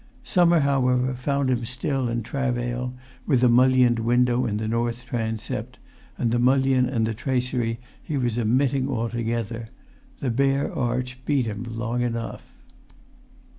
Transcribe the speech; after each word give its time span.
Summer, 0.23 0.61
however, 0.61 1.13
found 1.13 1.51
him 1.51 1.63
still 1.63 2.09
in 2.09 2.23
travail 2.23 2.91
with 3.27 3.41
the 3.41 3.47
mullioned 3.49 3.99
window 3.99 4.47
in 4.47 4.57
the 4.57 4.67
north 4.67 5.05
transept; 5.05 5.77
and 6.17 6.31
the 6.31 6.39
mullion 6.39 6.87
and 6.89 7.05
the 7.05 7.13
tracery 7.13 7.79
he 8.01 8.17
was 8.17 8.39
omitting 8.39 8.89
altogether; 8.89 9.69
the 10.17 10.31
bare 10.31 10.73
arch 10.75 11.19
beat 11.27 11.45
him 11.45 11.63
long 11.69 12.01
enough. 12.01 12.43